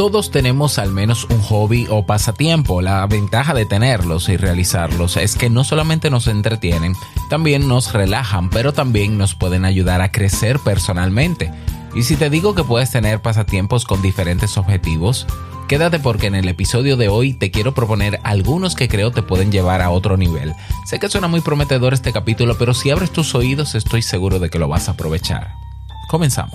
[0.00, 2.80] Todos tenemos al menos un hobby o pasatiempo.
[2.80, 6.94] La ventaja de tenerlos y realizarlos es que no solamente nos entretienen,
[7.28, 11.52] también nos relajan, pero también nos pueden ayudar a crecer personalmente.
[11.94, 15.26] Y si te digo que puedes tener pasatiempos con diferentes objetivos,
[15.68, 19.52] quédate porque en el episodio de hoy te quiero proponer algunos que creo te pueden
[19.52, 20.54] llevar a otro nivel.
[20.86, 24.48] Sé que suena muy prometedor este capítulo, pero si abres tus oídos estoy seguro de
[24.48, 25.52] que lo vas a aprovechar.
[26.08, 26.54] Comenzamos.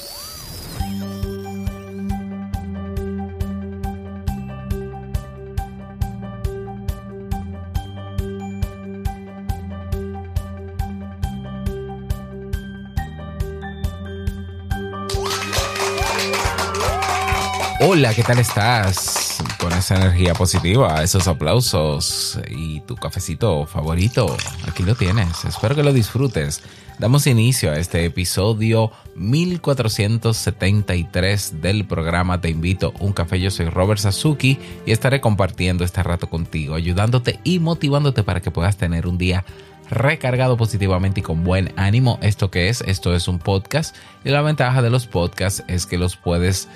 [17.93, 19.43] Hola, ¿qué tal estás?
[19.59, 24.37] Con esa energía positiva, esos aplausos y tu cafecito favorito.
[24.65, 25.43] Aquí lo tienes.
[25.43, 26.63] Espero que lo disfrutes.
[26.99, 33.41] Damos inicio a este episodio 1473 del programa Te invito un café.
[33.41, 38.51] Yo soy Robert Sasuki y estaré compartiendo este rato contigo, ayudándote y motivándote para que
[38.51, 39.43] puedas tener un día
[39.89, 42.19] recargado positivamente y con buen ánimo.
[42.21, 42.79] ¿Esto que es?
[42.87, 46.69] Esto es un podcast y la ventaja de los podcasts es que los puedes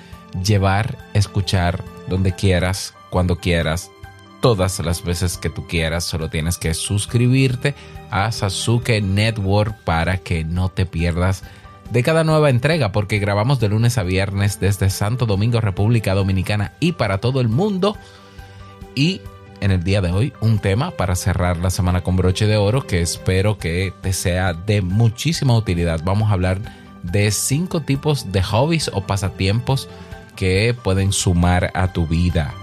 [0.44, 3.91] llevar, escuchar donde quieras, cuando quieras,
[4.41, 6.03] todas las veces que tú quieras.
[6.03, 7.75] Solo tienes que suscribirte
[8.11, 11.44] a Sasuke Network para que no te pierdas
[11.91, 16.74] de cada nueva entrega, porque grabamos de lunes a viernes desde Santo Domingo, República Dominicana
[16.79, 17.95] y para todo el mundo.
[18.95, 19.22] Y
[19.62, 22.85] en el día de hoy un tema para cerrar la semana con broche de oro
[22.85, 26.01] que espero que te sea de muchísima utilidad.
[26.03, 26.59] Vamos a hablar
[27.03, 29.88] de cinco tipos de hobbies o pasatiempos
[30.35, 32.53] que pueden sumar a tu vida.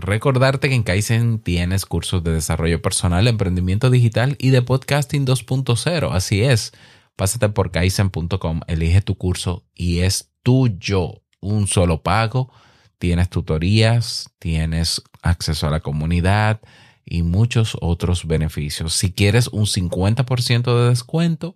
[0.00, 6.10] Recordarte que en Kaizen tienes cursos de desarrollo personal, emprendimiento digital y de podcasting 2.0.
[6.12, 6.72] Así es.
[7.16, 11.22] Pásate por kaizen.com, elige tu curso y es tuyo.
[11.40, 12.52] Un solo pago.
[12.98, 16.60] Tienes tutorías, tienes acceso a la comunidad
[17.04, 18.94] y muchos otros beneficios.
[18.94, 21.54] Si quieres un 50% de descuento,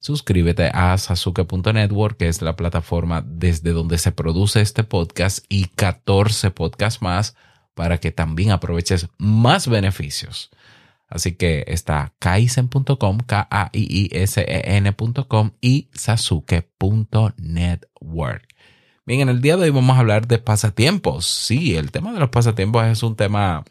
[0.00, 6.50] suscríbete a sasuke.network, que es la plataforma desde donde se produce este podcast y 14
[6.50, 7.36] podcasts más
[7.74, 10.50] para que también aproveches más beneficios.
[11.08, 18.48] Así que está kaizen.com, K-A-I-I-S-E-N.com y sasuke.network.
[19.04, 21.26] Bien, en el día de hoy vamos a hablar de pasatiempos.
[21.26, 23.64] Sí, el tema de los pasatiempos es un tema,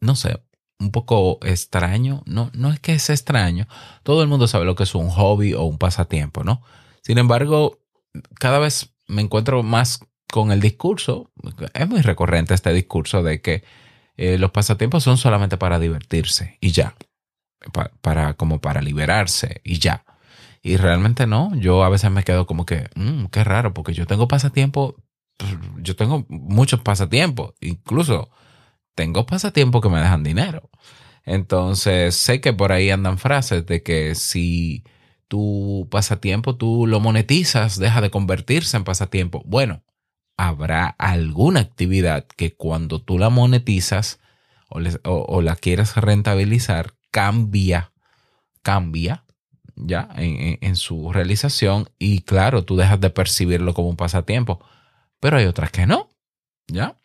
[0.00, 0.40] no sé,
[0.78, 2.22] un poco extraño.
[2.26, 3.66] No, no es que es extraño.
[4.02, 6.62] Todo el mundo sabe lo que es un hobby o un pasatiempo, ¿no?
[7.02, 7.78] Sin embargo,
[8.38, 10.00] cada vez me encuentro más
[10.30, 11.30] con el discurso.
[11.74, 13.64] Es muy recurrente este discurso de que
[14.16, 16.94] eh, los pasatiempos son solamente para divertirse y ya.
[18.00, 20.04] para, como para liberarse y ya.
[20.62, 21.54] Y realmente no.
[21.54, 24.96] Yo a veces me quedo como que, mmm, qué raro, porque yo tengo pasatiempo.
[25.78, 27.54] Yo tengo muchos pasatiempos.
[27.60, 28.30] Incluso
[28.96, 30.68] tengo pasatiempos que me dejan dinero.
[31.24, 34.84] Entonces, sé que por ahí andan frases de que si
[35.28, 39.42] tu pasatiempo tú lo monetizas, deja de convertirse en pasatiempo.
[39.44, 39.84] Bueno,
[40.36, 44.20] habrá alguna actividad que cuando tú la monetizas
[44.68, 47.92] o, la quieres rentabilizar, cambia,
[48.62, 49.24] cambia
[49.76, 54.64] ya en, su realización y claro, tú dejas de percibirlo como un pasatiempo,
[55.20, 56.08] pero hay otras que no,
[56.66, 56.98] ¿ya?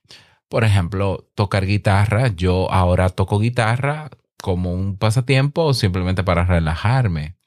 [0.52, 2.28] Por ejemplo, tocar guitarra.
[2.28, 4.12] Yo ahora toco guitarra
[4.44, 7.38] como un pasatiempo o simplemente para relajarme.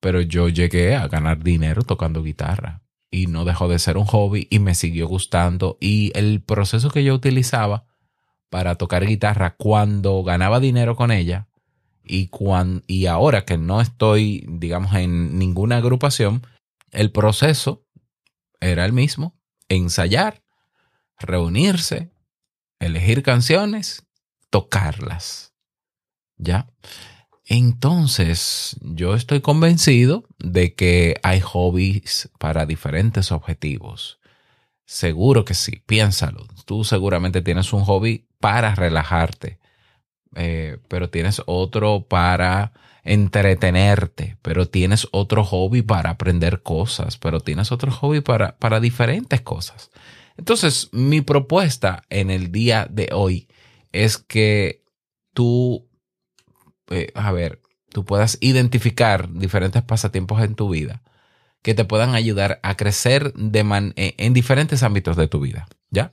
[0.00, 4.48] Pero yo llegué a ganar dinero tocando guitarra y no dejó de ser un hobby
[4.50, 5.78] y me siguió gustando.
[5.80, 7.86] Y el proceso que yo utilizaba
[8.50, 11.46] para tocar guitarra cuando ganaba dinero con ella
[12.02, 12.30] y,
[12.88, 16.44] y ahora que no estoy, digamos, en ninguna agrupación,
[16.90, 17.86] el proceso
[18.58, 19.38] era el mismo,
[19.68, 20.42] ensayar
[21.18, 22.10] reunirse,
[22.78, 24.06] elegir canciones,
[24.50, 25.52] tocarlas.
[26.36, 26.68] ¿Ya?
[27.44, 34.20] Entonces, yo estoy convencido de que hay hobbies para diferentes objetivos.
[34.84, 36.46] Seguro que sí, piénsalo.
[36.66, 39.58] Tú seguramente tienes un hobby para relajarte,
[40.34, 42.72] eh, pero tienes otro para
[43.02, 49.40] entretenerte, pero tienes otro hobby para aprender cosas, pero tienes otro hobby para, para diferentes
[49.40, 49.90] cosas.
[50.38, 53.48] Entonces, mi propuesta en el día de hoy
[53.92, 54.84] es que
[55.34, 55.88] tú,
[56.88, 61.02] eh, a ver, tú puedas identificar diferentes pasatiempos en tu vida
[61.62, 66.12] que te puedan ayudar a crecer eh, en diferentes ámbitos de tu vida, ¿ya?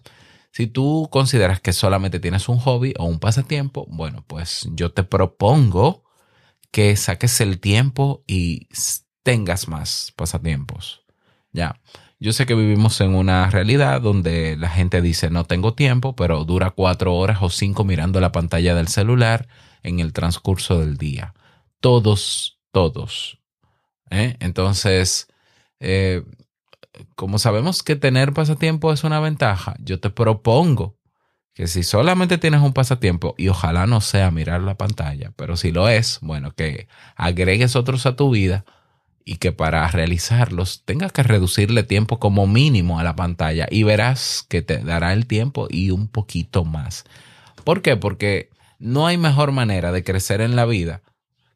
[0.51, 5.03] Si tú consideras que solamente tienes un hobby o un pasatiempo, bueno, pues yo te
[5.03, 6.03] propongo
[6.71, 8.69] que saques el tiempo y
[9.21, 11.05] tengas más pasatiempos,
[11.51, 11.79] ¿ya?
[12.19, 16.45] Yo sé que vivimos en una realidad donde la gente dice no tengo tiempo, pero
[16.45, 19.47] dura cuatro horas o cinco mirando la pantalla del celular
[19.83, 21.33] en el transcurso del día.
[21.81, 23.39] Todos, todos.
[24.09, 24.37] ¿eh?
[24.39, 25.27] Entonces,
[25.79, 26.23] eh,
[27.15, 30.97] como sabemos que tener pasatiempo es una ventaja, yo te propongo
[31.53, 35.71] que si solamente tienes un pasatiempo, y ojalá no sea mirar la pantalla, pero si
[35.71, 38.65] lo es, bueno, que agregues otros a tu vida
[39.25, 44.45] y que para realizarlos tengas que reducirle tiempo como mínimo a la pantalla y verás
[44.47, 47.03] que te dará el tiempo y un poquito más.
[47.63, 47.97] ¿Por qué?
[47.97, 51.01] Porque no hay mejor manera de crecer en la vida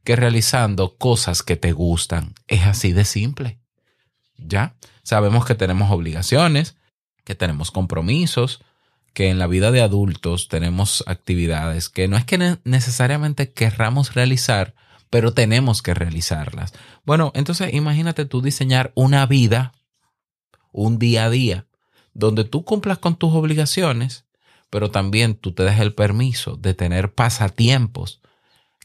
[0.04, 2.34] que realizando cosas que te gustan.
[2.48, 3.60] Es así de simple.
[4.38, 4.76] ¿Ya?
[5.04, 6.76] Sabemos que tenemos obligaciones,
[7.24, 8.64] que tenemos compromisos,
[9.14, 14.74] que en la vida de adultos tenemos actividades que no es que necesariamente querramos realizar,
[15.10, 16.74] pero tenemos que realizarlas.
[17.06, 19.74] Bueno, entonces imagínate tú diseñar una vida,
[20.72, 21.68] un día a día,
[22.14, 24.26] donde tú cumplas con tus obligaciones,
[24.70, 28.22] pero también tú te des el permiso de tener pasatiempos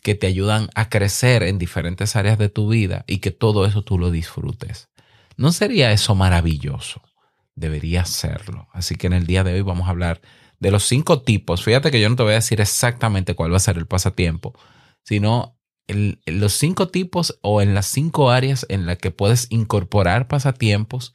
[0.03, 3.83] que te ayudan a crecer en diferentes áreas de tu vida y que todo eso
[3.83, 4.89] tú lo disfrutes.
[5.37, 7.03] ¿No sería eso maravilloso?
[7.55, 8.69] Debería serlo.
[8.73, 10.21] Así que en el día de hoy vamos a hablar
[10.59, 11.65] de los cinco tipos.
[11.65, 14.55] Fíjate que yo no te voy a decir exactamente cuál va a ser el pasatiempo,
[15.03, 15.54] sino
[15.89, 21.15] en, los cinco tipos o en las cinco áreas en las que puedes incorporar pasatiempos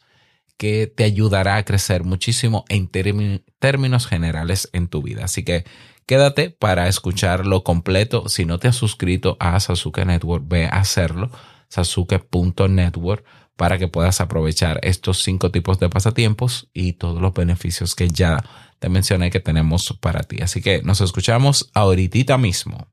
[0.57, 5.23] que te ayudará a crecer muchísimo en términos generales en tu vida.
[5.23, 5.63] Así que
[6.05, 8.27] quédate para escucharlo completo.
[8.27, 11.31] Si no te has suscrito a Sasuke Network, ve a hacerlo,
[11.69, 13.23] sasuke.network
[13.55, 18.43] para que puedas aprovechar estos cinco tipos de pasatiempos y todos los beneficios que ya
[18.79, 20.41] te mencioné que tenemos para ti.
[20.41, 22.87] Así que nos escuchamos ahorita mismo.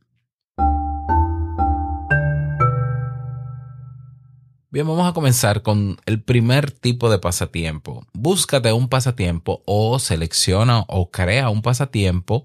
[4.77, 8.05] Bien, vamos a comenzar con el primer tipo de pasatiempo.
[8.13, 12.45] Búscate un pasatiempo o selecciona o crea un pasatiempo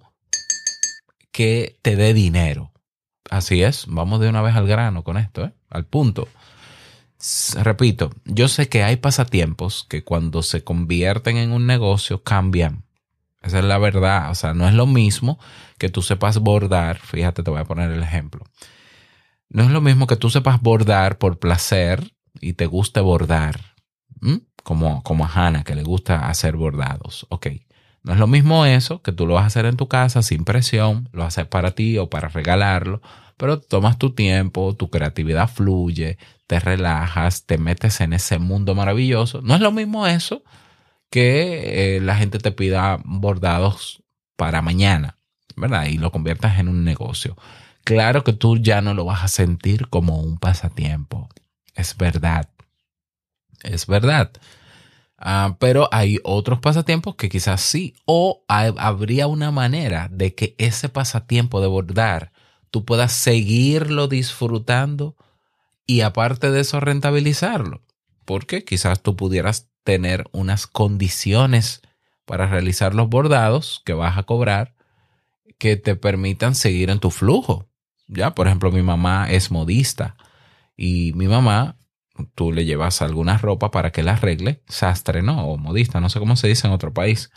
[1.34, 2.72] que te dé dinero.
[3.30, 5.52] Así es, vamos de una vez al grano con esto, ¿eh?
[5.70, 6.30] al punto
[7.60, 12.86] repito, yo sé que hay pasatiempos que cuando se convierten en un negocio cambian.
[13.42, 14.32] Esa es la verdad.
[14.32, 15.38] O sea, no es lo mismo
[15.78, 16.98] que tú sepas bordar.
[16.98, 18.46] Fíjate, te voy a poner el ejemplo.
[19.50, 23.60] No es lo mismo que tú sepas bordar por placer y te guste bordar.
[24.64, 27.26] Como, como a Hannah, que le gusta hacer bordados.
[27.30, 27.48] Ok.
[28.04, 30.44] No es lo mismo eso, que tú lo vas a hacer en tu casa sin
[30.44, 33.02] presión, lo haces para ti o para regalarlo,
[33.38, 36.18] pero tomas tu tiempo, tu creatividad fluye,
[36.48, 39.42] te relajas, te metes en ese mundo maravilloso.
[39.42, 40.44] No es lo mismo eso
[41.12, 44.02] que eh, la gente te pida bordados
[44.36, 45.18] para mañana,
[45.56, 45.86] ¿verdad?
[45.86, 47.36] Y lo conviertas en un negocio.
[47.84, 51.30] Claro que tú ya no lo vas a sentir como un pasatiempo.
[51.76, 52.50] Es verdad.
[53.64, 54.32] Es verdad.
[55.18, 57.94] Ah, pero hay otros pasatiempos que quizás sí.
[58.06, 62.32] O habría una manera de que ese pasatiempo de bordar
[62.72, 65.16] tú puedas seguirlo disfrutando
[65.86, 67.82] y aparte de eso rentabilizarlo.
[68.26, 71.82] Porque quizás tú pudieras tener unas condiciones
[72.26, 74.74] para realizar los bordados que vas a cobrar
[75.58, 77.68] que te permitan seguir en tu flujo.
[78.08, 80.16] Ya, por ejemplo, mi mamá es modista
[80.78, 81.78] y mi mamá,
[82.36, 85.46] tú le llevas alguna ropa para que la arregle, sastre, ¿no?
[85.48, 87.32] O modista, no sé cómo se dice en otro país.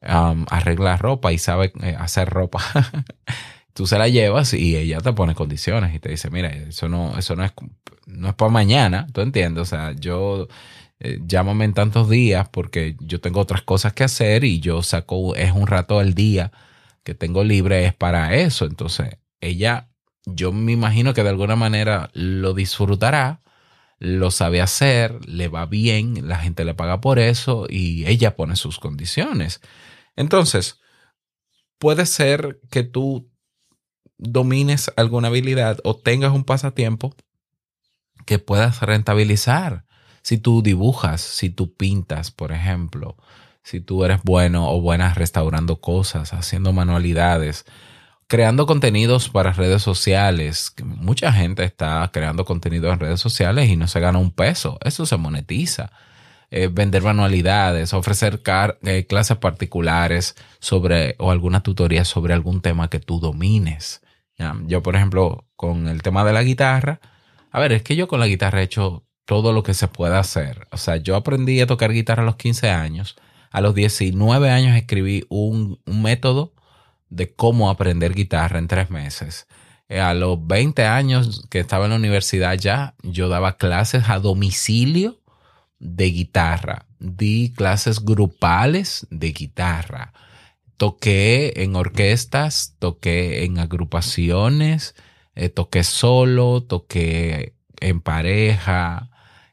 [0.00, 2.60] arregla ropa y sabe eh, hacer ropa.
[3.74, 7.18] tú se la llevas y ella te pone condiciones y te dice, mira, eso no,
[7.18, 7.52] eso no es,
[8.06, 9.62] no es para mañana, ¿tú entiendes?
[9.62, 10.48] O sea, yo
[11.00, 15.34] eh, llámame en tantos días porque yo tengo otras cosas que hacer y yo saco,
[15.36, 16.52] es un rato al día
[17.02, 18.66] que tengo libre, es para eso.
[18.66, 19.88] Entonces, ella,
[20.26, 23.42] yo me imagino que de alguna manera lo disfrutará,
[23.98, 28.56] lo sabe hacer, le va bien, la gente le paga por eso y ella pone
[28.56, 29.60] sus condiciones.
[30.16, 30.80] Entonces,
[31.78, 33.30] puede ser que tú
[34.18, 37.14] domines alguna habilidad o tengas un pasatiempo
[38.24, 39.84] que puedas rentabilizar.
[40.22, 43.16] Si tú dibujas, si tú pintas, por ejemplo,
[43.64, 47.64] si tú eres bueno o buena restaurando cosas, haciendo manualidades,
[48.32, 50.74] creando contenidos para redes sociales.
[50.82, 54.78] Mucha gente está creando contenido en redes sociales y no se gana un peso.
[54.82, 55.92] Eso se monetiza.
[56.50, 58.40] Eh, vender manualidades, ofrecer
[58.84, 64.00] eh, clases particulares sobre o alguna tutoría sobre algún tema que tú domines.
[64.66, 67.00] Yo, por ejemplo, con el tema de la guitarra,
[67.50, 70.16] a ver, es que yo con la guitarra he hecho todo lo que se puede
[70.16, 70.68] hacer.
[70.72, 73.14] O sea, yo aprendí a tocar guitarra a los 15 años.
[73.50, 76.54] A los 19 años escribí un, un método
[77.12, 79.46] de cómo aprender guitarra en tres meses.
[79.88, 84.18] Eh, a los 20 años que estaba en la universidad ya, yo daba clases a
[84.18, 85.20] domicilio
[85.78, 86.86] de guitarra.
[86.98, 90.12] Di clases grupales de guitarra.
[90.78, 94.94] Toqué en orquestas, toqué en agrupaciones,
[95.34, 99.10] eh, toqué solo, toqué en pareja,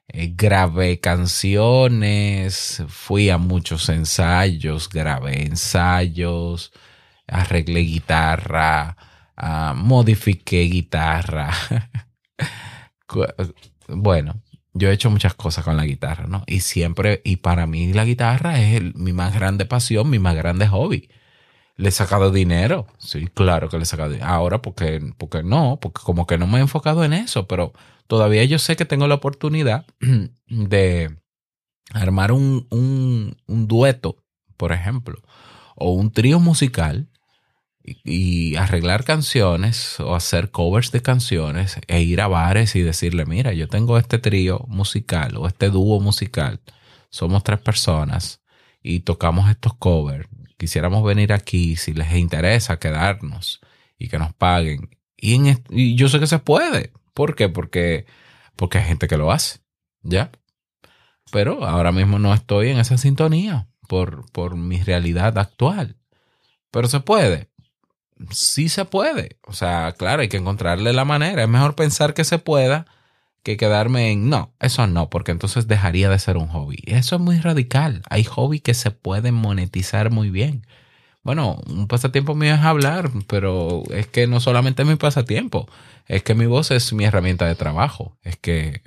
[0.08, 6.72] eh, grabé canciones, fui a muchos ensayos, grabé ensayos,
[7.31, 8.98] arreglé guitarra,
[9.41, 11.51] uh, modifiqué guitarra.
[13.88, 14.41] bueno,
[14.74, 16.43] yo he hecho muchas cosas con la guitarra, ¿no?
[16.48, 20.67] Y siempre, y para mí la guitarra es mi más grande pasión, mi más grande
[20.67, 21.09] hobby.
[21.75, 24.27] Le he sacado dinero, sí, claro que le he sacado dinero.
[24.27, 27.74] Ahora, porque, porque no, porque como que no me he enfocado en eso, pero
[28.07, 29.86] todavía yo sé que tengo la oportunidad
[30.48, 31.17] de
[31.93, 34.17] armar un, un, un dueto,
[34.57, 35.21] por ejemplo,
[35.75, 37.09] o un trío musical
[37.83, 43.53] y arreglar canciones o hacer covers de canciones e ir a bares y decirle, mira,
[43.53, 46.62] yo tengo este trío musical o este dúo musical,
[47.09, 48.41] somos tres personas
[48.81, 53.62] y tocamos estos covers, quisiéramos venir aquí si les interesa quedarnos
[53.98, 54.89] y que nos paguen.
[55.17, 56.93] Y, yo sé que se puede.
[57.13, 57.50] ¿Por qué?
[57.50, 58.05] Porque,
[58.55, 59.59] porque hay gente que lo hace,
[60.01, 60.31] ¿ya?
[61.31, 65.98] Pero ahora mismo no estoy en esa sintonía por, por mi realidad actual.
[66.71, 67.49] Pero se puede
[68.32, 69.38] sí se puede.
[69.46, 71.44] O sea, claro, hay que encontrarle la manera.
[71.44, 72.86] Es mejor pensar que se pueda
[73.44, 76.84] que quedarme en no, eso no, porque entonces dejaría de ser un hobby.
[76.86, 78.02] Eso es muy radical.
[78.10, 80.66] Hay hobbies que se pueden monetizar muy bien.
[81.24, 85.68] Bueno, un pasatiempo mío es hablar, pero es que no solamente es mi pasatiempo,
[86.08, 88.18] es que mi voz es mi herramienta de trabajo.
[88.24, 88.82] Es que,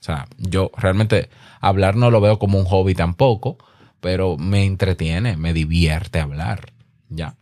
[0.00, 1.30] o sea, yo realmente
[1.60, 3.58] hablar no lo veo como un hobby tampoco,
[4.00, 6.72] pero me entretiene, me divierte hablar.
[7.08, 7.36] Ya.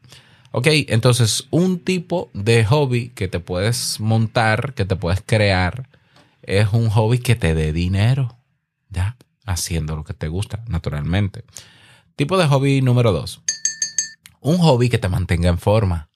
[0.52, 5.88] Ok, entonces un tipo de hobby que te puedes montar, que te puedes crear,
[6.42, 8.36] es un hobby que te dé dinero,
[8.90, 9.16] ¿ya?
[9.46, 11.44] Haciendo lo que te gusta, naturalmente.
[12.16, 13.40] Tipo de hobby número dos.
[14.40, 16.10] Un hobby que te mantenga en forma.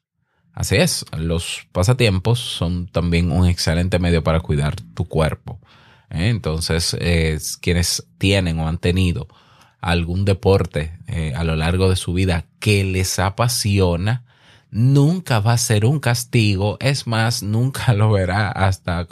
[0.52, 5.60] Así es, los pasatiempos son también un excelente medio para cuidar tu cuerpo.
[6.10, 6.28] ¿eh?
[6.28, 6.94] Entonces,
[7.62, 9.28] quienes tienen o han tenido
[9.80, 14.25] algún deporte eh, a lo largo de su vida que les apasiona,
[14.76, 19.08] nunca va a ser un castigo, es más, nunca lo verá hasta,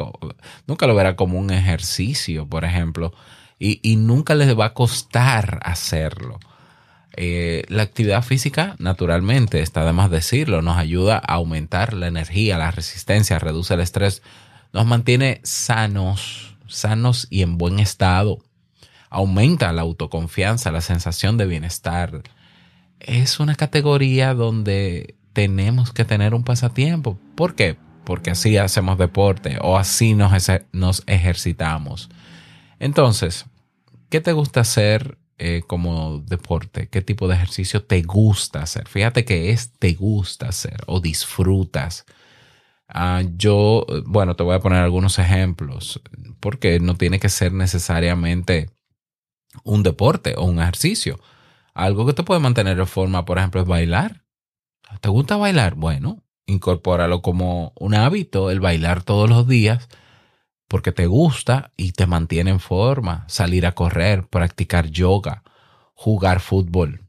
[0.66, 3.14] nunca lo verá como un ejercicio, por ejemplo,
[3.58, 6.38] y, nunca les va a costar hacerlo.
[7.16, 12.58] Eh, la actividad física, naturalmente, está de más decirlo, nos ayuda a aumentar la energía,
[12.58, 14.22] la resistencia, reduce el estrés,
[14.74, 18.40] nos mantiene sanos, sanos y en buen estado,
[19.08, 22.22] aumenta la autoconfianza, la sensación de bienestar.
[23.00, 27.18] Es una categoría donde tenemos que tener un pasatiempo.
[27.34, 27.76] ¿Por qué?
[28.04, 30.32] Porque así hacemos deporte o así nos,
[30.72, 32.08] nos ejercitamos.
[32.78, 33.44] Entonces,
[34.08, 36.88] ¿qué te gusta hacer eh, como deporte?
[36.88, 38.88] ¿Qué tipo de ejercicio te gusta hacer?
[38.88, 42.06] Fíjate que es te gusta hacer o disfrutas.
[42.88, 46.00] Ah, yo, bueno, te voy a poner algunos ejemplos,
[46.38, 48.70] porque no tiene que ser necesariamente
[49.64, 51.18] un deporte o un ejercicio.
[51.72, 54.23] Algo que te puede mantener en forma, por ejemplo, es bailar.
[55.00, 55.74] ¿Te gusta bailar?
[55.74, 59.88] Bueno, incorpóralo como un hábito, el bailar todos los días,
[60.68, 63.24] porque te gusta y te mantiene en forma.
[63.28, 65.42] Salir a correr, practicar yoga,
[65.94, 67.02] jugar fútbol,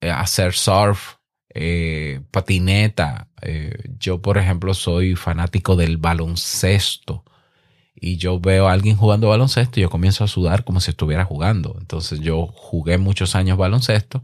[0.00, 1.16] eh, hacer surf,
[1.54, 3.28] eh, patineta.
[3.40, 7.24] Eh, yo, por ejemplo, soy fanático del baloncesto
[7.94, 11.24] y yo veo a alguien jugando baloncesto y yo comienzo a sudar como si estuviera
[11.24, 11.76] jugando.
[11.78, 14.22] Entonces yo jugué muchos años baloncesto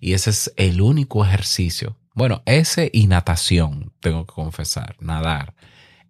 [0.00, 5.54] y ese es el único ejercicio bueno, ese y natación, tengo que confesar, nadar.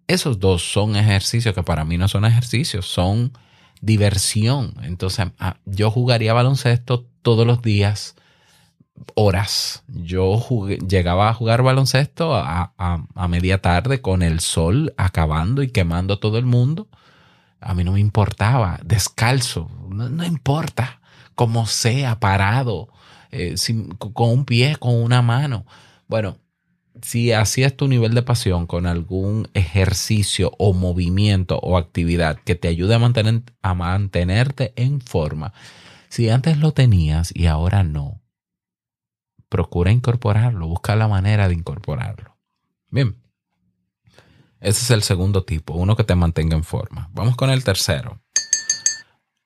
[0.07, 3.31] Esos dos son ejercicios que para mí no son ejercicios, son
[3.79, 4.73] diversión.
[4.81, 5.27] Entonces,
[5.65, 8.15] yo jugaría baloncesto todos los días,
[9.13, 9.83] horas.
[9.87, 10.43] Yo
[10.87, 12.73] llegaba a jugar baloncesto a,
[13.29, 16.87] media tarde con el sol acabando y quemando todo el mundo.
[17.61, 21.01] A mí no me importaba, descalzo, no, no importa,
[21.35, 22.89] como sea, parado
[23.31, 23.53] eh,
[23.97, 25.67] con un pie, con una mano.
[26.09, 26.39] Bueno,
[27.03, 32.55] si así es tu nivel de pasión con algún ejercicio o movimiento o actividad que
[32.55, 35.53] te ayude a, mantener, a mantenerte en forma,
[36.09, 38.23] si antes lo tenías y ahora no,
[39.49, 42.35] procura incorporarlo, busca la manera de incorporarlo.
[42.89, 43.15] Bien,
[44.61, 47.11] ese es el segundo tipo, uno que te mantenga en forma.
[47.13, 48.19] Vamos con el tercero.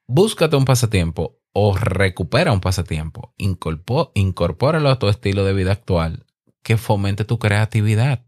[0.08, 6.26] Búscate un pasatiempo o recupera un pasatiempo, incorpóralo a tu estilo de vida actual
[6.64, 8.26] que fomente tu creatividad.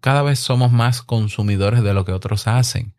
[0.00, 2.94] Cada vez somos más consumidores de lo que otros hacen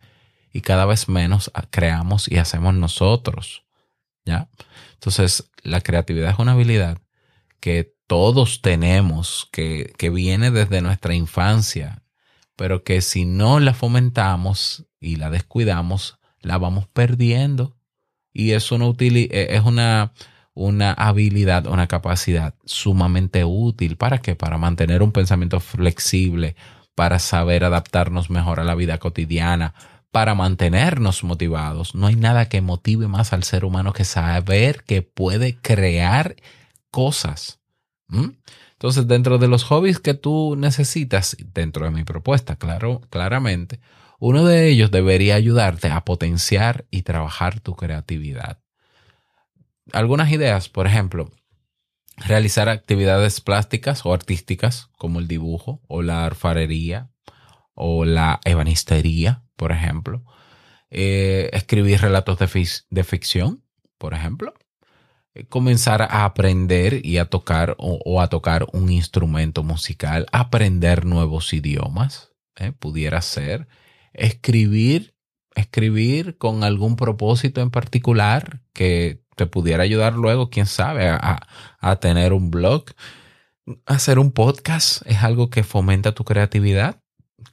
[0.54, 3.66] y cada vez menos creamos y hacemos nosotros.
[4.26, 4.50] ¿Ya?
[4.94, 7.00] Entonces, la creatividad es una habilidad
[7.60, 12.04] que todos tenemos, que, que viene desde nuestra infancia,
[12.56, 17.78] pero que si no la fomentamos y la descuidamos, la vamos perdiendo.
[18.32, 20.14] Y eso e, es una,
[20.56, 23.98] una habilidad, una capacidad sumamente útil.
[23.98, 24.36] ¿Para qué?
[24.36, 26.56] Para mantener un pensamiento flexible,
[26.96, 29.76] para saber adaptarnos mejor a la vida cotidiana,
[30.12, 31.94] para mantenernos motivados.
[31.94, 36.38] No hay nada que motive más al ser humano que saber que puede crear
[36.90, 37.60] cosas.
[38.72, 43.82] Entonces, dentro de los hobbies que tú necesitas, dentro de mi propuesta, claro, claramente,
[44.20, 48.65] uno de ellos debería ayudarte a potenciar y trabajar tu creatividad
[49.96, 51.32] algunas ideas, por ejemplo,
[52.18, 57.10] realizar actividades plásticas o artísticas como el dibujo o la alfarería
[57.74, 60.24] o la ebanistería, por ejemplo.
[60.90, 63.64] Eh, escribir relatos de, ficción,
[63.98, 64.54] por ejemplo.
[65.34, 71.54] Eh, comenzar a aprender y a tocar o, a tocar un instrumento musical, aprender nuevos
[71.54, 73.68] idiomas, eh, pudiera ser.
[74.14, 75.15] Escribir,
[75.56, 81.40] escribir con algún propósito en particular que te pudiera ayudar luego, quién sabe, a,
[82.00, 82.86] tener un blog.
[83.86, 87.02] Hacer un podcast es algo que fomenta tu creatividad.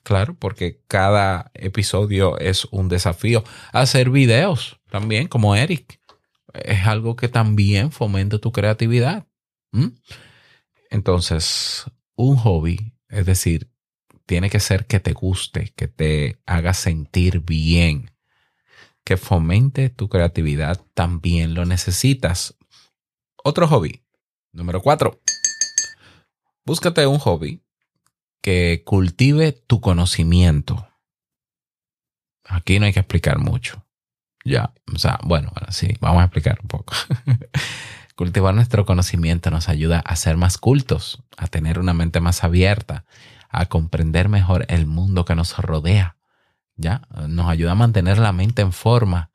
[0.05, 3.45] Claro, porque cada episodio es un desafío.
[3.73, 6.01] Hacer videos también, como Eric,
[6.55, 9.27] es algo que también fomenta tu creatividad.
[10.91, 11.85] Entonces,
[12.15, 13.72] un hobby, es decir,
[14.33, 18.13] tiene que ser que te guste, que te haga sentir bien
[19.05, 22.57] que fomente tu creatividad también lo necesitas.
[23.45, 24.03] Otro hobby.
[24.51, 25.21] Número cuatro.
[26.65, 27.63] Búscate un hobby
[28.41, 30.89] que cultive tu conocimiento.
[32.47, 33.85] Aquí no hay que explicar mucho.
[34.47, 36.95] Ya, o sea, bueno, sí, vamos a explicar un poco.
[38.17, 43.05] Cultivar nuestro conocimiento nos ayuda a ser más cultos, a tener una mente más abierta,
[43.53, 46.17] a comprender mejor el mundo que nos rodea
[46.77, 47.03] ¿ya?
[47.29, 49.31] Nos ayuda a mantener la mente en forma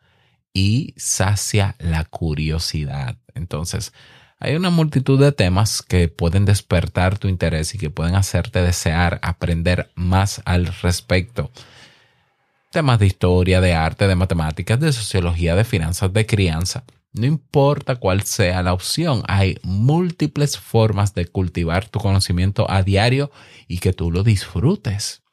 [0.53, 3.17] y sacia la curiosidad.
[3.34, 3.93] Entonces,
[4.39, 9.19] hay una multitud de temas que pueden despertar tu interés y que pueden hacerte desear
[9.23, 11.51] aprender más al respecto.
[12.71, 16.84] Temas de historia, de arte, de matemáticas, de sociología, de finanzas, de crianza.
[17.17, 23.32] No importa cuál sea la opción, hay múltiples formas de cultivar tu conocimiento a diario
[23.67, 25.23] y que tú lo disfrutes.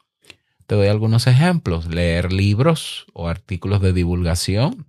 [0.66, 1.86] Te doy algunos ejemplos.
[1.86, 4.86] Leer libros o artículos de divulgación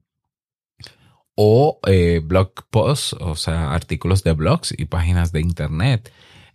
[1.35, 6.11] o eh, blog posts, o sea, artículos de blogs y páginas de internet.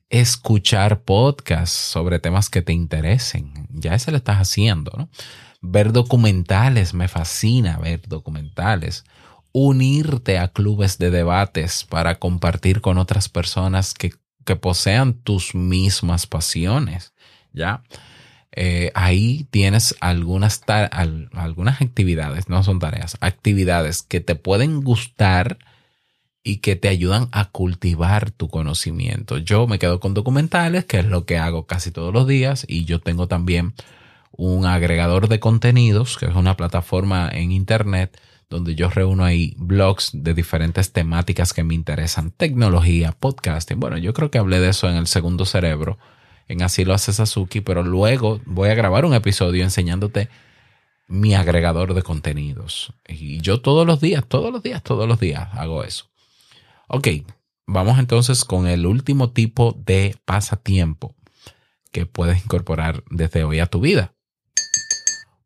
[0.09, 3.69] Escuchar podcasts sobre temas que te interesen.
[3.71, 5.09] Ya ese lo estás haciendo, ¿no?
[5.61, 9.05] Ver documentales, me fascina ver documentales.
[9.53, 14.13] Unirte a clubes de debates para compartir con otras personas que,
[14.45, 17.13] que posean tus mismas pasiones.
[17.53, 17.83] ¿Ya?
[18.53, 25.59] Eh, ahí tienes algunas, algunas actividades, no son tareas, actividades que te pueden gustar
[26.43, 29.39] y que te ayudan a cultivar tu conocimiento.
[29.39, 32.87] Yo me quedo con documentales, que es lo que hago casi todos los días, y
[32.87, 33.75] yo tengo también
[34.33, 38.19] un agregador de contenidos, que es una plataforma en Internet
[38.51, 43.79] donde yo reúno ahí blogs de diferentes temáticas que me interesan, tecnología, podcasting.
[43.79, 45.99] Bueno, yo creo que hablé de eso en el segundo cerebro
[46.49, 50.29] en Así lo hace Sasuki, pero luego voy a grabar un episodio enseñándote
[51.07, 52.93] mi agregador de contenidos.
[53.07, 56.07] Y yo todos los días, todos los días, todos los días hago eso.
[56.89, 57.07] Ok,
[57.69, 61.15] vamos entonces con el último tipo de pasatiempo
[61.93, 64.13] que puedes incorporar desde hoy a tu vida.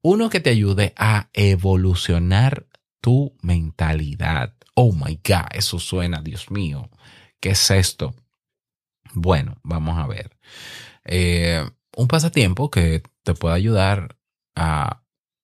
[0.01, 2.67] Uno que te ayude a evolucionar
[3.05, 4.55] tu mentalidad.
[4.75, 6.89] Oh my God, eso suena, Dios mío.
[7.39, 8.15] ¿Qué es esto?
[9.13, 10.31] Bueno, vamos a ver.
[11.05, 11.63] Eh,
[11.95, 14.17] un pasatiempo que te puede ayudar
[14.57, 15.03] a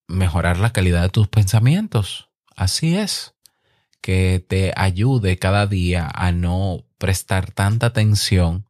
[0.09, 2.31] mejorar la calidad de tus pensamientos.
[2.57, 3.35] Así es.
[4.01, 8.65] que te ayude cada día a no prestar tanta atención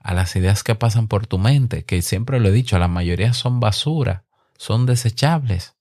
[0.00, 3.32] a las ideas que pasan por tu mente, que siempre lo he dicho, la mayoría
[3.34, 4.24] son basura,
[4.58, 5.73] son desechables,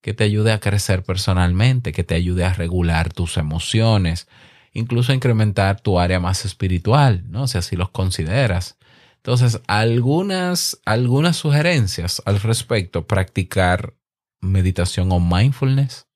[0.00, 4.28] que te ayude a crecer personalmente, que te ayude a regular tus emociones,
[4.72, 7.48] incluso a incrementar tu área más espiritual, ¿no?
[7.48, 8.76] Si así los consideras.
[9.16, 13.94] Entonces, algunas, algunas sugerencias al respecto, practicar
[14.40, 16.06] meditación o mindfulness,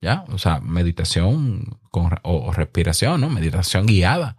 [0.00, 0.24] ¿ya?
[0.28, 3.30] O sea, meditación con, o, respiración, ¿no?
[3.30, 4.36] Meditación guiada.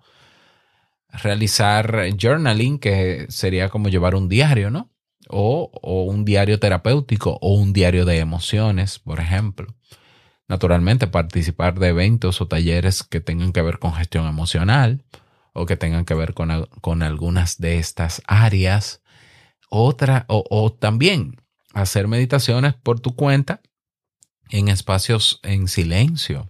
[1.10, 4.92] Realizar journaling, que sería como llevar un diario, ¿no?
[5.30, 5.72] O,
[6.08, 9.74] un diario terapéutico o un diario de emociones, por ejemplo.
[10.48, 15.04] Naturalmente, participar de eventos o talleres que tengan que ver con gestión emocional
[15.54, 19.02] o que tengan que ver con, con algunas de estas áreas.
[19.70, 21.42] Otra, o, o también
[21.74, 23.62] hacer meditaciones por tu cuenta
[24.50, 26.48] en espacios en silencio.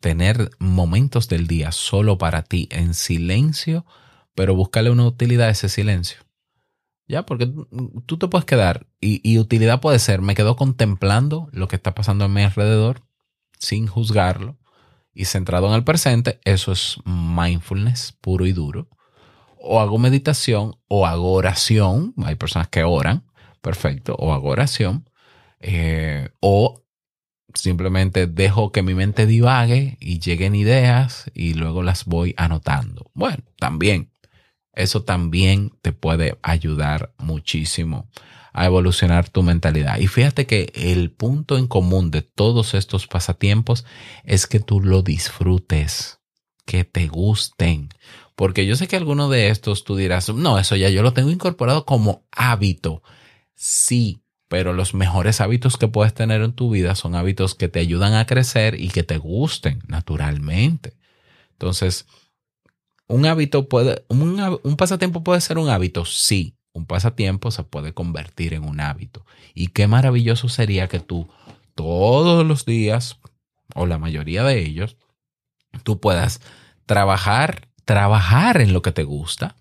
[0.00, 3.84] Tener momentos del día solo para ti en silencio,
[4.34, 6.23] pero buscarle una utilidad a ese silencio.
[7.06, 7.52] Ya, porque
[8.06, 12.24] tú te puedes quedar y, utilidad puede ser, me quedo contemplando lo que está pasando
[12.24, 13.02] a mi alrededor
[13.58, 14.58] sin juzgarlo
[15.12, 18.88] y centrado en el presente, eso es mindfulness puro y duro.
[19.58, 23.24] O hago meditación o hago oración, hay personas que oran,
[23.60, 25.08] perfecto, o hago oración,
[25.60, 26.84] eh, o
[27.54, 33.10] simplemente dejo que mi mente divague y lleguen ideas y luego las voy anotando.
[33.14, 34.13] Bueno, también
[34.76, 38.08] eso también te puede ayudar muchísimo
[38.52, 39.98] a evolucionar tu mentalidad.
[39.98, 43.84] Y fíjate que el punto en común de todos estos pasatiempos
[44.22, 46.20] es que tú lo disfrutes,
[46.64, 47.88] que te gusten.
[48.36, 51.30] Porque yo sé que alguno de estos tú dirás, no, eso ya yo lo tengo
[51.30, 53.02] incorporado como hábito.
[53.56, 57.80] Sí, pero los mejores hábitos que puedes tener en tu vida son hábitos que te
[57.80, 60.96] ayudan a crecer y que te gusten naturalmente.
[61.50, 62.06] Entonces,
[63.06, 66.56] un hábito puede, un, pasatiempo puede ser un hábito, sí.
[66.72, 69.24] Un pasatiempo se puede convertir en un hábito.
[69.54, 71.28] Y qué maravilloso sería que tú
[71.76, 73.20] todos los días,
[73.74, 74.96] o la mayoría de ellos,
[75.84, 76.40] tú puedas
[76.86, 79.54] trabajar, trabajar en lo que te gusta,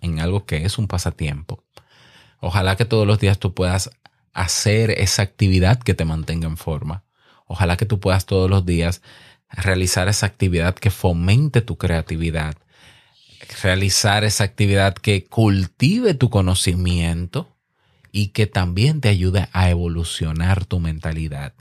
[0.00, 1.64] en algo que es un pasatiempo.
[2.40, 3.90] Ojalá que todos los días tú puedas
[4.32, 7.04] hacer esa actividad que te mantenga en forma.
[7.46, 9.02] Ojalá que tú puedas todos los días
[9.50, 12.56] realizar esa actividad que fomente tu creatividad,
[13.62, 17.56] realizar esa actividad que cultive tu conocimiento
[18.12, 21.54] y que también te ayude a evolucionar tu mentalidad.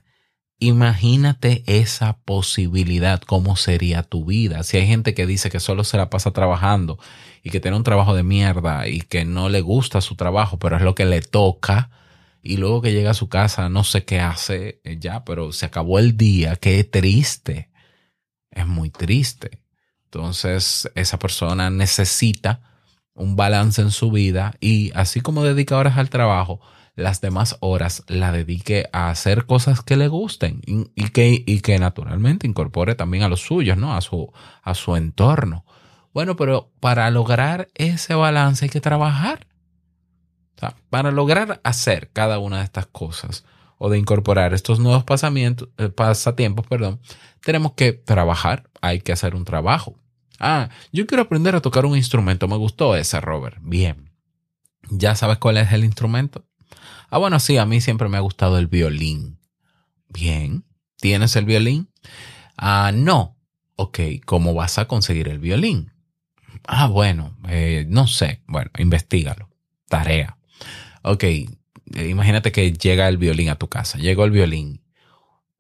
[0.62, 4.64] Imagínate esa posibilidad, cómo sería tu vida.
[4.64, 7.00] Si hay gente que dice que solo se la pasa trabajando
[7.44, 10.76] y que tiene un trabajo de mierda y que no le gusta su trabajo, pero
[10.76, 11.90] es lo que le toca,
[12.42, 16.00] y luego que llega a su casa no sé qué hace ya, pero se acabó
[16.00, 17.69] el día, qué triste
[18.52, 19.62] es muy triste.
[20.06, 22.62] Entonces, esa persona necesita
[23.14, 26.62] un balance en su vida y así como dedica horas al trabajo,
[26.96, 31.80] las demás horas la dedique a hacer cosas que le gusten y, que, y que
[31.80, 33.96] naturalmente incorpore también a los suyos, ¿no?
[33.96, 34.32] A su,
[34.62, 35.66] a su entorno.
[36.14, 39.48] Bueno, pero para lograr ese balance hay que trabajar.
[40.90, 43.46] para lograr hacer cada una de estas cosas,
[43.80, 47.00] o de incorporar estos nuevos eh, pasatiempos, perdón,
[47.44, 49.98] tenemos que trabajar, hay que hacer un trabajo.
[50.40, 53.58] Ah, yo quiero aprender a tocar un instrumento, me gustó ese, Robert.
[53.62, 54.12] Bien.
[54.92, 56.46] ¿Ya sabes cuál es el instrumento?
[57.10, 59.40] Ah, bueno, sí, a mí siempre me ha gustado el violín.
[60.10, 60.66] Bien.
[60.98, 61.90] ¿Tienes el violín?
[62.58, 63.38] Ah, no.
[63.76, 65.94] Ok, ¿cómo vas a conseguir el violín?
[66.68, 68.44] Ah, bueno, eh, no sé.
[68.46, 69.50] Bueno, investigalo.
[69.88, 70.38] Tarea.
[71.04, 71.24] Ok,
[71.96, 74.82] imagínate que llega el violín a tu casa, llegó el violín.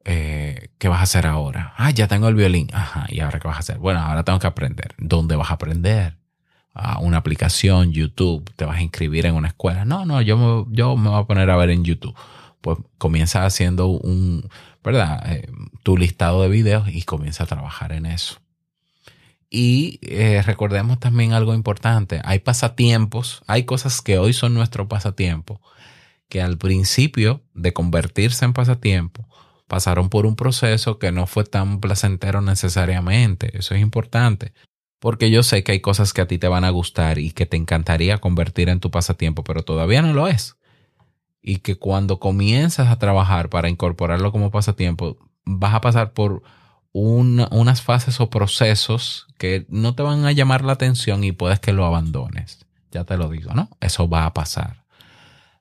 [0.05, 1.73] Eh, ¿Qué vas a hacer ahora?
[1.77, 2.69] Ah, ya tengo el violín.
[2.73, 3.77] Ajá, ¿y ahora qué vas a hacer?
[3.77, 4.95] Bueno, ahora tengo que aprender.
[4.97, 6.17] ¿Dónde vas a aprender?
[6.73, 9.85] Ah, una aplicación, YouTube, te vas a inscribir en una escuela.
[9.85, 12.15] No, no, yo me, yo me voy a poner a ver en YouTube.
[12.61, 14.49] Pues comienza haciendo un,
[14.83, 15.21] ¿verdad?
[15.31, 15.47] Eh,
[15.83, 18.39] tu listado de videos y comienza a trabajar en eso.
[19.51, 19.99] Y
[20.45, 25.59] recordemos también algo importante, hay pasatiempos, hay cosas que hoy son nuestro pasatiempo,
[26.29, 29.27] que al principio de convertirse en pasatiempo
[29.67, 33.57] pasaron por un proceso que no fue tan placentero necesariamente.
[33.57, 34.53] Eso es importante.
[34.99, 37.45] Porque yo sé que hay cosas que a ti te van a gustar y que
[37.45, 40.57] te encantaría convertir en tu pasatiempo, pero todavía no lo es.
[41.41, 46.43] Y que cuando comienzas a trabajar para incorporarlo como pasatiempo, vas a pasar por
[46.91, 51.73] unas fases o procesos que no te van a llamar la atención y puedes que
[51.73, 52.65] lo abandones.
[52.91, 53.69] Ya te lo digo, ¿no?
[53.79, 54.78] Eso va a pasar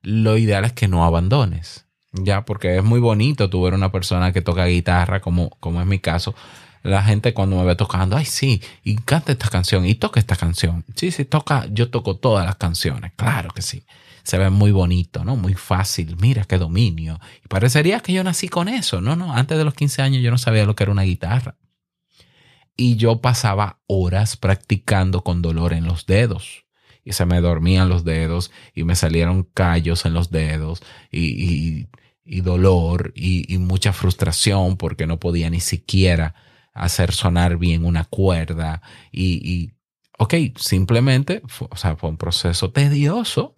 [0.02, 1.86] lo ideal es que no abandones.
[2.12, 5.86] ya, porque es muy bonito tú ver una persona que toca guitarra, como, como es
[5.86, 6.34] mi caso.
[6.82, 10.36] La gente cuando me ve tocando, ay, sí, y canta esta canción, y toca esta
[10.36, 10.84] canción.
[10.94, 13.84] Sí, sí, toca, yo toco todas las canciones, claro que sí.
[14.22, 15.36] Se ve muy bonito, ¿no?
[15.36, 17.18] Muy fácil, mira qué dominio.
[17.44, 20.30] Y parecería que yo nací con eso, no, no, antes de los 15 años yo
[20.30, 21.56] no sabía lo que era una guitarra.
[22.76, 26.67] Y yo pasaba horas practicando con dolor en los dedos
[27.08, 31.86] y se me dormían los dedos y me salieron callos en los dedos y,
[32.42, 36.34] dolor y, mucha frustración porque no podía ni siquiera
[36.74, 39.72] hacer sonar bien una cuerda y,
[40.18, 41.40] ok, simplemente,
[41.70, 43.54] o sea, fue un proceso tedioso.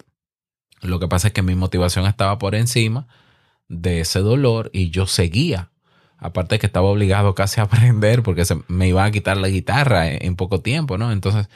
[0.81, 3.09] Lo que pasa es que mi motivación estaba por encima
[3.67, 5.73] de ese dolor y yo seguía.
[6.19, 10.09] Aparte que estaba obligado casi a aprender porque se me iba a quitar la guitarra
[10.09, 11.11] en poco tiempo, ¿no?
[11.11, 11.49] Entonces,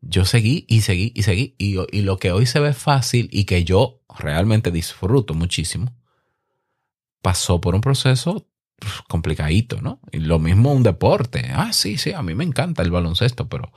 [0.00, 1.54] yo seguí y seguí y seguí.
[1.58, 5.94] Y, y, lo que hoy se ve fácil y que yo realmente disfruto muchísimo,
[7.22, 8.46] pasó por un proceso
[8.78, 10.00] pues, complicadito, ¿no?
[10.12, 11.50] Y lo mismo un deporte.
[11.52, 13.72] Ah, sí, sí, a mí me encanta el baloncesto, pero,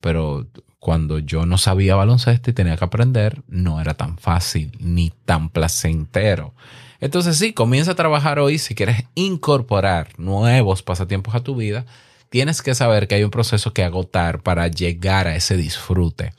[0.00, 0.46] pero
[0.78, 5.48] cuando yo no sabía baloncesto y tenía que aprender, no era tan fácil ni tan
[5.48, 6.54] placentero.
[7.00, 11.86] Entonces sí, comienza a trabajar hoy si quieres incorporar nuevos pasatiempos a tu vida
[12.34, 16.32] tienes que saber que hay un proceso que agotar para llegar a ese disfrute.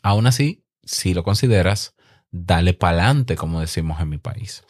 [0.00, 1.96] Aún así, si lo consideras,
[2.30, 4.62] dale pa'lante, como decimos en mi país.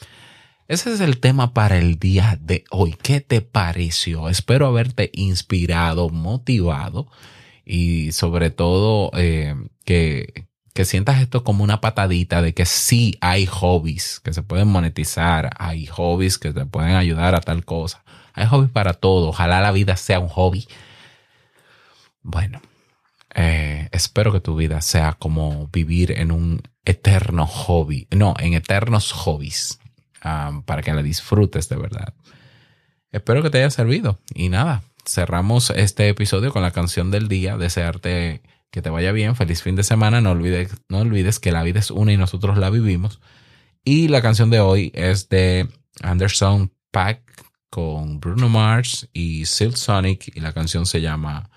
[0.68, 2.94] Ese es el tema para el día de hoy.
[3.02, 4.30] ¿Qué te pareció?
[4.30, 7.08] Espero haberte inspirado, motivado
[7.66, 13.44] y sobre todo eh, que, que sientas esto como una patadita de que sí hay
[13.44, 18.02] hobbies que se pueden monetizar, hay hobbies que te pueden ayudar a tal cosa.
[18.34, 19.28] Hay hobbies para todo.
[19.28, 20.66] Ojalá la vida sea un hobby.
[22.22, 22.60] Bueno,
[23.34, 28.06] eh, espero que tu vida sea como vivir en un eterno hobby.
[28.10, 29.78] No, en eternos hobbies.
[30.24, 32.14] Um, para que la disfrutes de verdad.
[33.10, 34.20] Espero que te haya servido.
[34.34, 37.56] Y nada, cerramos este episodio con la canción del día.
[37.56, 39.36] Desearte que te vaya bien.
[39.36, 40.20] Feliz fin de semana.
[40.20, 43.20] No olvides, no olvides que la vida es una y nosotros la vivimos.
[43.84, 45.68] Y la canción de hoy es de
[46.02, 47.22] Anderson Pack
[47.72, 51.48] con Bruno Mars y Silk Sonic y la canción se llama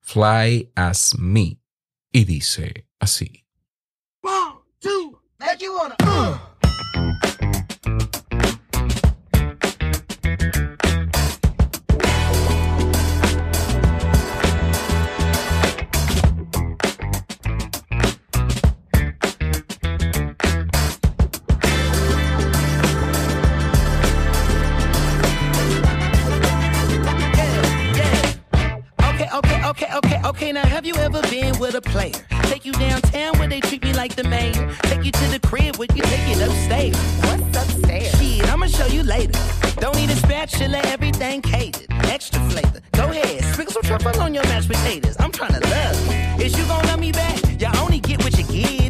[0.00, 1.58] Fly as Me
[2.12, 3.46] y dice así.
[4.20, 5.18] One, two,
[5.58, 6.53] you wanna, uh.
[30.44, 32.12] Okay, now have you ever been with a player?
[32.42, 34.52] Take you downtown where they treat me like the mayor.
[34.82, 36.98] Take you to the crib where you take it upstairs.
[37.24, 38.10] What's upstairs?
[38.20, 39.32] Shit, I'ma show you later.
[39.76, 41.86] Don't need a spatula, everything catered.
[42.10, 42.82] Extra flavor.
[42.92, 45.16] Go ahead, sprinkle some truffle on your mashed potatoes.
[45.18, 46.44] I'm trying to love you.
[46.44, 47.40] Is you gonna love me back?
[47.58, 48.83] y'all only get what you give.